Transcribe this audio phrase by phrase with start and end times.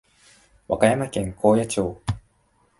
[0.67, 2.01] 和歌山県高野町